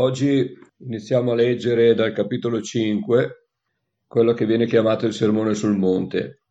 [0.00, 3.48] Oggi iniziamo a leggere dal capitolo 5
[4.06, 6.42] quello che viene chiamato il Sermone sul Monte.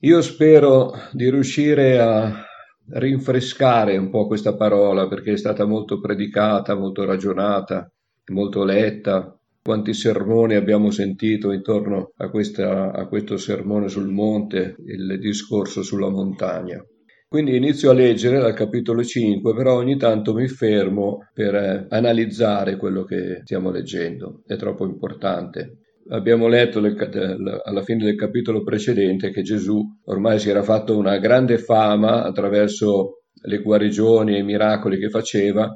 [0.00, 2.44] Io spero di riuscire a
[2.90, 7.90] rinfrescare un po' questa parola perché è stata molto predicata, molto ragionata,
[8.26, 9.34] molto letta.
[9.62, 16.10] Quanti sermoni abbiamo sentito intorno a, questa, a questo sermone sul monte, il discorso sulla
[16.10, 16.84] montagna.
[17.30, 22.78] Quindi inizio a leggere dal capitolo 5, però ogni tanto mi fermo per eh, analizzare
[22.78, 25.80] quello che stiamo leggendo, è troppo importante.
[26.08, 31.58] Abbiamo letto alla fine del capitolo precedente che Gesù ormai si era fatto una grande
[31.58, 35.70] fama attraverso le guarigioni e i miracoli che faceva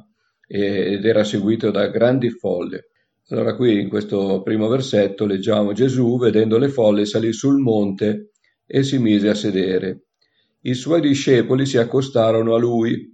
[0.48, 2.93] ed era seguito da grandi folle.
[3.29, 8.30] Allora qui in questo primo versetto leggiamo Gesù vedendo le folle salì sul monte
[8.66, 10.05] e si mise a sedere
[10.62, 13.11] i suoi discepoli si accostarono a lui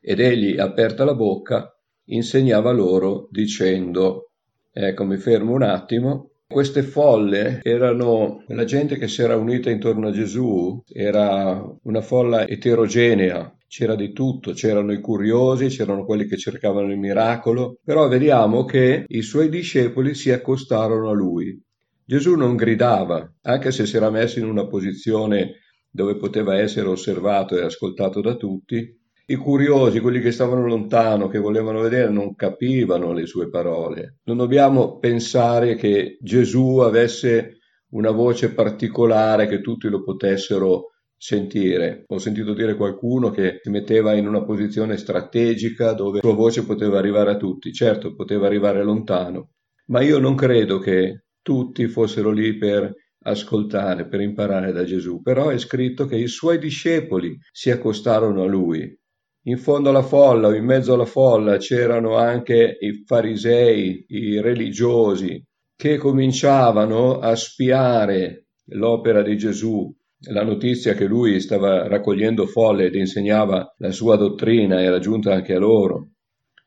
[0.00, 1.68] ed egli, aperta la bocca,
[2.06, 4.30] insegnava loro dicendo,
[4.72, 10.08] ecco mi fermo un attimo, queste folle erano la gente che si era unita intorno
[10.08, 16.36] a Gesù, era una folla eterogenea, c'era di tutto, c'erano i curiosi, c'erano quelli che
[16.36, 21.58] cercavano il miracolo, però vediamo che i suoi discepoli si accostarono a lui.
[22.04, 25.61] Gesù non gridava, anche se si era messo in una posizione
[25.92, 31.38] dove poteva essere osservato e ascoltato da tutti, i curiosi, quelli che stavano lontano, che
[31.38, 34.18] volevano vedere, non capivano le sue parole.
[34.24, 37.58] Non dobbiamo pensare che Gesù avesse
[37.90, 42.04] una voce particolare che tutti lo potessero sentire.
[42.08, 46.64] Ho sentito dire qualcuno che si metteva in una posizione strategica dove la sua voce
[46.64, 47.72] poteva arrivare a tutti.
[47.72, 49.50] Certo, poteva arrivare lontano,
[49.86, 52.92] ma io non credo che tutti fossero lì per
[53.22, 58.46] ascoltare, per imparare da Gesù, però è scritto che i suoi discepoli si accostarono a
[58.46, 58.98] lui.
[59.46, 65.42] In fondo alla folla o in mezzo alla folla c'erano anche i farisei, i religiosi,
[65.74, 69.92] che cominciavano a spiare l'opera di Gesù,
[70.30, 75.54] la notizia che lui stava raccogliendo folle ed insegnava la sua dottrina era giunta anche
[75.54, 76.11] a loro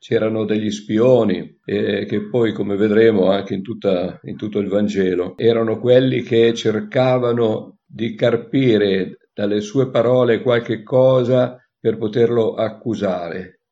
[0.06, 5.36] c'erano degli spioni eh, che poi, come vedremo anche in, tutta, in tutto il Vangelo,
[5.36, 13.62] erano quelli che cercavano di carpire dalle sue parole qualche cosa per poterlo accusare.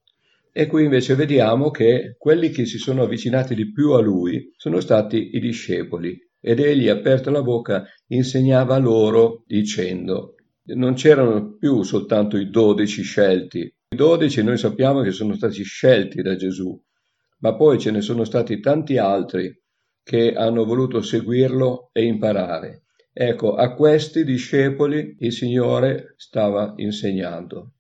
[0.51, 4.81] E qui invece vediamo che quelli che si sono avvicinati di più a lui sono
[4.81, 10.35] stati i discepoli ed egli, aperta la bocca, insegnava loro dicendo
[10.67, 16.37] non c'erano più soltanto i dodici scelti, dodici noi sappiamo che sono stati scelti da
[16.37, 16.81] Gesù,
[17.39, 19.61] ma poi ce ne sono stati tanti altri
[20.03, 22.85] che hanno voluto seguirlo e imparare.
[23.13, 27.73] Ecco, a questi discepoli il Signore stava insegnando.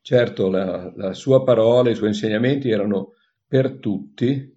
[0.00, 3.12] Certo, la, la sua parola, i suoi insegnamenti erano
[3.46, 4.52] per tutti,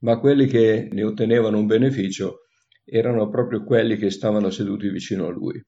[0.00, 2.40] ma quelli che ne ottenevano un beneficio
[2.84, 5.60] erano proprio quelli che stavano seduti vicino a lui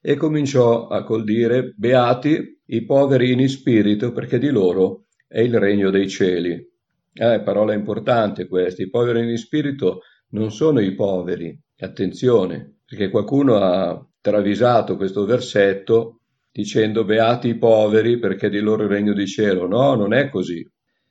[0.00, 5.58] e cominciò a col dire Beati i poveri in spirito, perché di loro è il
[5.58, 6.66] regno dei cieli.
[7.12, 13.56] Eh, parola importante questa, i poveri in spirito non sono i poveri, attenzione, perché qualcuno
[13.56, 16.20] ha travisato questo versetto
[16.50, 19.66] dicendo beati i poveri perché di loro il regno di cielo.
[19.66, 20.66] No, non è così.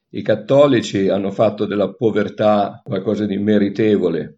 [0.10, 4.38] I cattolici hanno fatto della povertà qualcosa di meritevole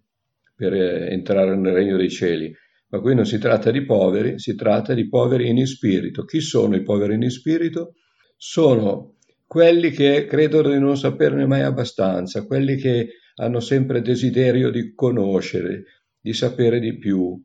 [0.56, 2.54] per eh, entrare nel regno dei cieli.
[2.92, 6.26] Ma qui non si tratta di poveri, si tratta di poveri in spirito.
[6.26, 7.94] Chi sono i poveri in spirito?
[8.36, 14.94] Sono quelli che credono di non saperne mai abbastanza, quelli che hanno sempre desiderio di
[14.94, 15.84] conoscere,
[16.20, 17.40] di sapere di più,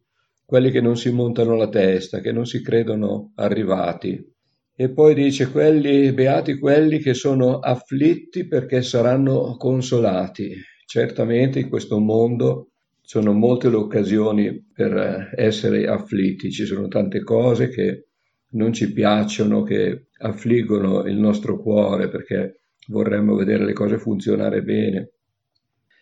[0.44, 4.32] quelli che non si montano la testa, che non si credono arrivati.
[4.76, 10.52] E poi dice quelli, beati quelli che sono afflitti perché saranno consolati.
[10.84, 12.72] Certamente in questo mondo
[13.06, 18.06] sono molte le occasioni per eh, essere afflitti, ci sono tante cose che
[18.52, 25.10] non ci piacciono, che affliggono il nostro cuore perché vorremmo vedere le cose funzionare bene.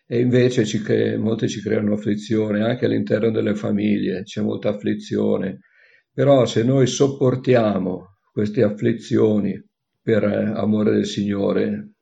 [0.06, 5.60] E invece ci cre- molte ci creano afflizione, anche all'interno delle famiglie c'è molta afflizione.
[6.12, 9.60] Però se noi sopportiamo queste afflizioni
[10.00, 11.94] per eh, amore del Signore,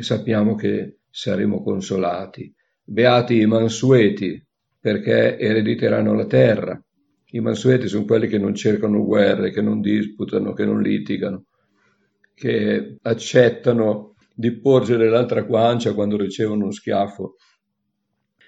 [0.00, 2.54] sappiamo che saremo consolati.
[2.90, 4.42] Beati i mansueti,
[4.80, 6.82] perché erediteranno la terra.
[7.32, 11.44] I mansueti sono quelli che non cercano guerre, che non disputano, che non litigano,
[12.32, 17.34] che accettano di porgere l'altra guancia quando ricevono uno schiaffo.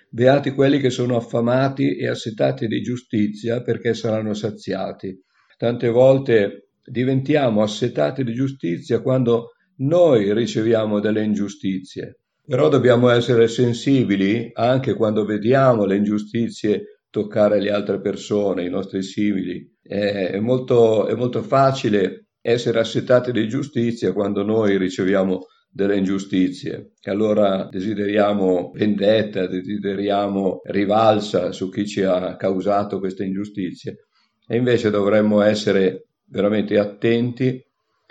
[0.09, 5.23] Beati quelli che sono affamati e assetati di giustizia perché saranno saziati.
[5.59, 9.51] Tante volte diventiamo assetati di giustizia quando
[9.81, 12.21] noi riceviamo delle ingiustizie.
[12.47, 19.03] Però dobbiamo essere sensibili anche quando vediamo le ingiustizie toccare le altre persone, i nostri
[19.03, 19.69] simili.
[19.83, 26.93] È molto, è molto facile essere assetati di giustizia quando noi riceviamo delle ingiustizie.
[27.01, 34.07] E allora desideriamo vendetta, desideriamo rivalsa su chi ci ha causato queste ingiustizie.
[34.47, 37.65] E invece dovremmo essere veramente attenti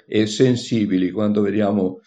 [0.06, 2.00] e sensibili quando vediamo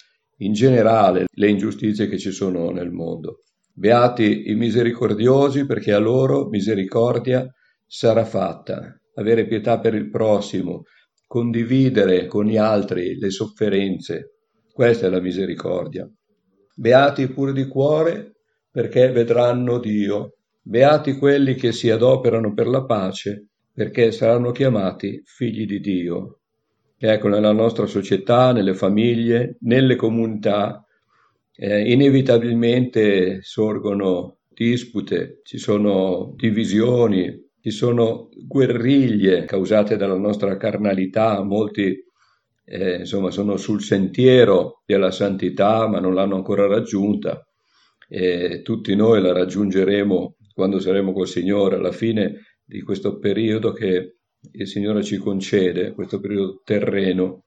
[0.45, 3.41] in generale le ingiustizie che ci sono nel mondo.
[3.75, 7.47] Beati i misericordiosi perché a loro misericordia
[7.87, 8.97] sarà fatta.
[9.15, 10.85] Avere pietà per il prossimo,
[11.27, 14.33] condividere con gli altri le sofferenze,
[14.73, 16.11] questa è la misericordia.
[16.75, 18.33] Beati pure di cuore
[18.71, 20.37] perché vedranno Dio.
[20.63, 26.42] Beati quelli che si adoperano per la pace perché saranno chiamati figli di Dio.
[27.05, 30.87] Ecco, nella nostra società, nelle famiglie, nelle comunità,
[31.53, 42.05] eh, inevitabilmente sorgono dispute, ci sono divisioni, ci sono guerriglie causate dalla nostra carnalità, molti
[42.65, 47.45] eh, insomma sono sul sentiero della santità ma non l'hanno ancora raggiunta.
[48.09, 51.75] E tutti noi la raggiungeremo quando saremo col Signore.
[51.75, 54.19] Alla fine di questo periodo che
[54.53, 57.45] il Signore ci concede, questo periodo terreno,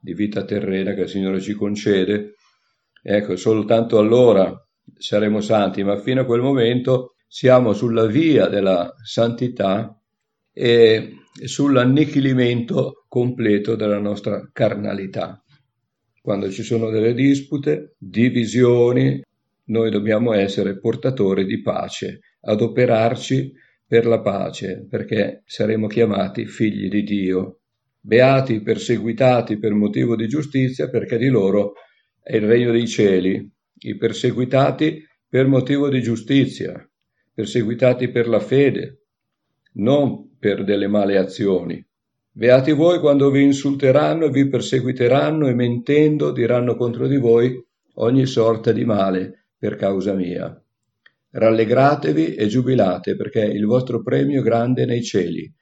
[0.00, 2.34] di vita terrena che il Signore ci concede,
[3.02, 4.54] ecco, soltanto allora
[4.96, 10.00] saremo santi, ma fino a quel momento siamo sulla via della santità
[10.52, 15.42] e sull'annichilimento completo della nostra carnalità.
[16.22, 19.22] Quando ci sono delle dispute, divisioni,
[19.64, 23.52] noi dobbiamo essere portatori di pace, adoperarci
[23.86, 27.60] per la pace, perché saremo chiamati figli di Dio.
[28.00, 31.74] Beati perseguitati per motivo di giustizia, perché di loro
[32.20, 33.48] è il regno dei cieli.
[33.78, 36.88] I perseguitati per motivo di giustizia,
[37.32, 39.02] perseguitati per la fede,
[39.74, 41.84] non per delle male azioni.
[42.30, 47.62] Beati voi quando vi insulteranno e vi perseguiteranno e mentendo diranno contro di voi
[47.94, 50.60] ogni sorta di male per causa mia.
[51.38, 55.52] Rallegratevi e giubilate, perché il vostro premio è grande nei cieli,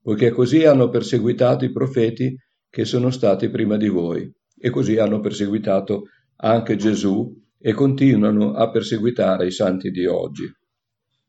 [0.00, 2.34] poiché così hanno perseguitato i profeti
[2.70, 4.26] che sono stati prima di voi,
[4.58, 6.04] e così hanno perseguitato
[6.36, 10.50] anche Gesù e continuano a perseguitare i santi di oggi.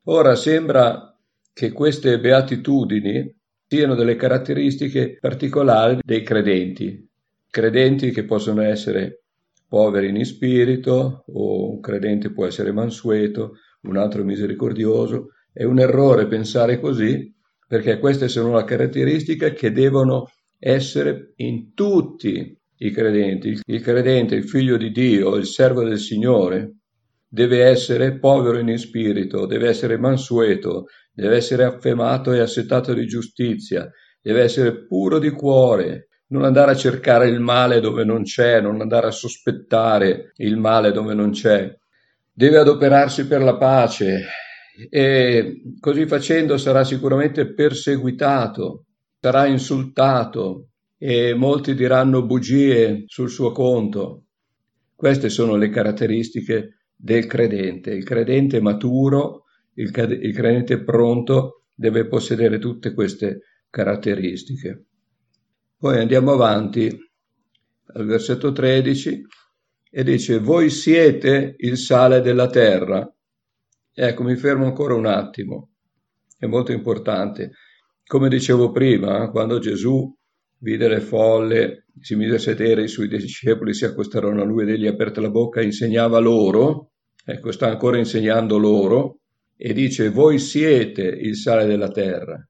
[0.04, 1.13] Ora sembra
[1.51, 3.36] che queste beatitudini
[3.68, 7.06] siano delle caratteristiche particolari dei credenti,
[7.50, 9.24] credenti che possono essere
[9.68, 15.30] poveri in spirito o un credente può essere mansueto, un altro misericordioso.
[15.52, 17.34] È un errore pensare così,
[17.68, 20.28] perché queste sono le caratteristiche che devono
[20.58, 23.60] essere in tutti i credenti.
[23.66, 26.76] Il credente, il figlio di Dio, il servo del Signore,
[27.28, 33.90] deve essere povero in spirito, deve essere mansueto, deve essere affemato e assetato di giustizia,
[34.22, 38.82] deve essere puro di cuore, non andare a cercare il male dove non c'è, non
[38.82, 41.72] andare a sospettare il male dove non c'è,
[42.39, 44.25] deve adoperarsi per la pace
[44.89, 48.86] e così facendo sarà sicuramente perseguitato,
[49.19, 54.27] sarà insultato e molti diranno bugie sul suo conto.
[54.95, 57.91] Queste sono le caratteristiche del credente.
[57.91, 59.43] Il credente maturo,
[59.74, 59.91] il,
[60.22, 64.86] il credente pronto deve possedere tutte queste caratteristiche.
[65.77, 66.89] Poi andiamo avanti
[67.96, 69.25] al versetto 13
[69.89, 73.12] e dice voi siete il sale della terra.
[73.91, 75.72] Ecco, mi fermo ancora un attimo,
[76.38, 77.51] è molto importante.
[78.05, 80.15] Come dicevo prima, quando Gesù
[80.60, 84.69] vide le folle, si mise a sedere, i suoi discepoli si accostarono a lui ed
[84.69, 86.91] egli aperte la bocca insegnava loro,
[87.25, 89.19] ecco, sta ancora insegnando loro,
[89.58, 92.41] e dice voi siete il sale della terra.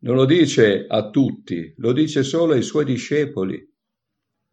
[0.00, 3.72] Non lo dice a tutti, lo dice solo ai suoi discepoli.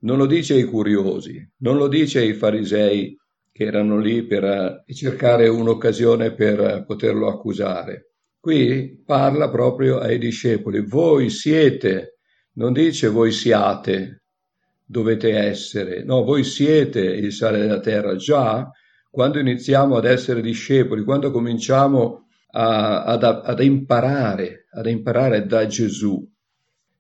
[0.04, 3.16] Non lo dice ai curiosi, non lo dice ai farisei
[3.52, 8.14] che erano lì per eh, cercare un'occasione per eh, poterlo accusare.
[8.40, 10.82] Qui parla proprio ai discepoli.
[10.82, 12.18] Voi siete,
[12.54, 14.24] non dice voi siate,
[14.84, 16.04] dovete essere.
[16.04, 18.16] No, voi siete il sale della terra.
[18.16, 18.68] Già
[19.12, 26.26] quando iniziamo ad essere discepoli, quando cominciamo a, ad, ad, imparare, ad imparare da Gesù,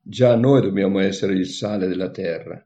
[0.01, 2.63] già noi dobbiamo essere il sale della terra.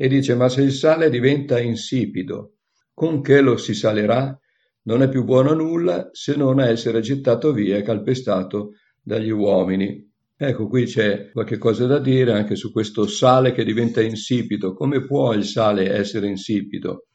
[0.00, 2.58] E dice, ma se il sale diventa insipido,
[2.94, 4.38] con che lo si salerà?
[4.82, 10.08] Non è più buono nulla se non essere gettato via e calpestato dagli uomini.
[10.36, 14.72] Ecco, qui c'è qualche cosa da dire anche su questo sale che diventa insipido.
[14.72, 17.08] Come può il sale essere insipido?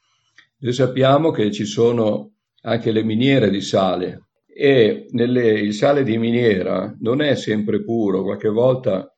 [0.58, 6.18] Noi sappiamo che ci sono anche le miniere di sale e nelle, il sale di
[6.18, 9.10] miniera non è sempre puro, qualche volta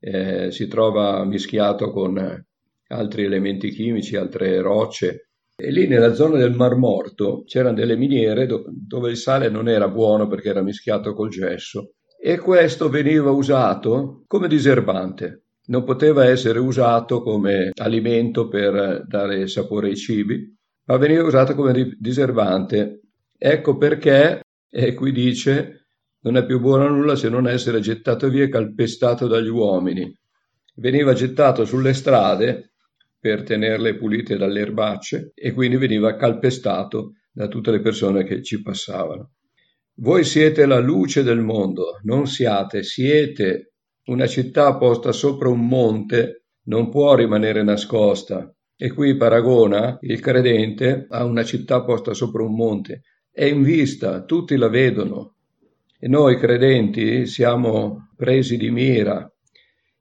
[0.00, 2.44] eh, si trova mischiato con
[2.92, 5.30] altri elementi chimici, altre rocce.
[5.56, 9.68] E lì nella zona del Mar Morto c'erano delle miniere do- dove il sale non
[9.68, 11.94] era buono perché era mischiato col gesso
[12.24, 15.46] e questo veniva usato come diserbante.
[15.66, 21.96] Non poteva essere usato come alimento per dare sapore ai cibi, ma veniva usato come
[21.98, 23.00] diserbante.
[23.36, 25.86] Ecco perché, e qui dice,
[26.20, 30.16] non è più buono nulla se non essere gettato via e calpestato dagli uomini.
[30.76, 32.71] Veniva gettato sulle strade
[33.22, 38.60] per tenerle pulite dalle erbacce e quindi veniva calpestato da tutte le persone che ci
[38.60, 39.34] passavano.
[40.00, 43.74] Voi siete la luce del mondo, non siate, siete.
[44.06, 48.52] Una città posta sopra un monte non può rimanere nascosta.
[48.76, 53.02] E qui paragona il credente a una città posta sopra un monte.
[53.30, 55.36] È in vista, tutti la vedono.
[55.96, 59.32] E noi credenti siamo presi di mira,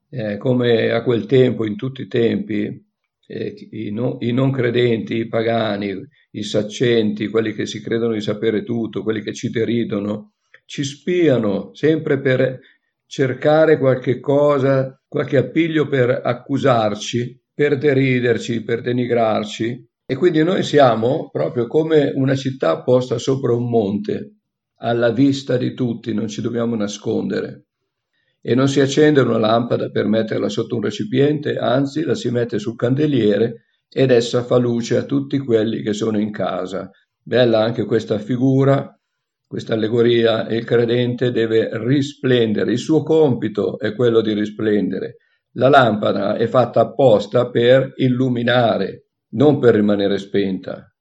[0.09, 2.89] eh, come a quel tempo, in tutti i tempi,
[3.31, 5.95] eh, i, no, i, non credenti, i pagani,
[6.31, 10.33] i saccenti, quelli che si credono di sapere tutto, quelli che ci deridono,
[10.65, 12.59] ci spiano sempre per
[13.05, 19.87] cercare qualche cosa, qualche appiglio per accusarci, per deriderci, per denigrarci.
[20.05, 24.35] E quindi noi siamo proprio come una città posta sopra un monte,
[24.79, 27.67] alla vista di tutti, non ci dobbiamo nascondere
[28.41, 32.57] e non si accende una lampada per metterla sotto un recipiente, anzi la si mette
[32.57, 36.89] sul candeliere ed essa fa luce a tutti quelli che sono in casa.
[37.21, 38.97] Bella anche questa figura,
[39.45, 45.17] questa allegoria, il credente deve risplendere, il suo compito è quello di risplendere.
[45.55, 50.91] La lampada è fatta apposta per illuminare, non per rimanere spenta.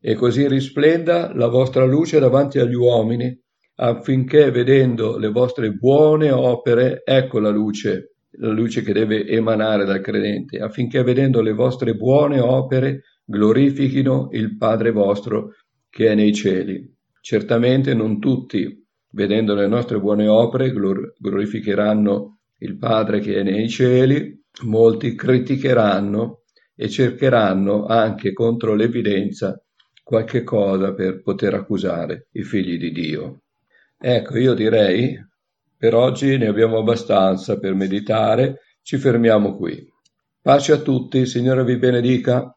[0.00, 3.38] E così risplenda la vostra luce davanti agli uomini,
[3.80, 10.00] affinché vedendo le vostre buone opere, ecco la luce, la luce che deve emanare dal
[10.00, 15.54] credente, affinché vedendo le vostre buone opere glorifichino il Padre vostro
[15.88, 16.92] che è nei cieli.
[17.20, 24.42] Certamente non tutti, vedendo le nostre buone opere, glorificheranno il Padre che è nei cieli,
[24.64, 26.42] molti criticheranno
[26.74, 29.62] e cercheranno anche contro l'evidenza
[30.02, 33.42] qualche cosa per poter accusare i figli di Dio.
[34.00, 35.18] Ecco, io direi
[35.76, 39.86] per oggi ne abbiamo abbastanza per meditare, ci fermiamo qui.
[40.40, 42.46] Pace a tutti, Signore vi benedica.